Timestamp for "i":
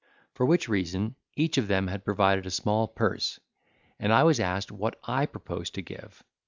4.11-4.23, 5.03-5.27